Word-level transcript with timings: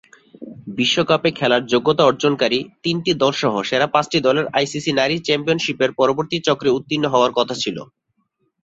বিশ্বকাপে 0.77 1.29
খেলার 1.31 1.63
যোগ্যতা 1.73 2.03
অর্জনকারী 2.05 2.59
তিনটি 2.83 3.11
দলসহ 3.21 3.53
সেরা 3.69 3.87
পাঁচটি 3.87 4.17
দলের 4.27 4.45
আইসিসি 4.57 4.91
নারী 4.93 5.15
চ্যাম্পিয়নশিপের 5.19 5.91
পরবর্তী 5.99 6.37
চক্রে 6.47 6.69
উত্তীর্ণ 6.77 7.05
হওয়ার 7.09 7.31
কথা 7.39 7.55
ছিল। 7.63 7.77